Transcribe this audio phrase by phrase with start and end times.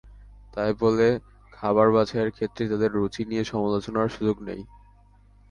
[0.53, 1.07] তাই বলে
[1.53, 4.61] খাবার বাছাইয়ের ক্ষেত্রে তাদের রুচি নিয়ে সমালোচনার সুযোগ নেই।